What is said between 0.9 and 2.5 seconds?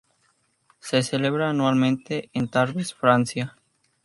celebra anualmente en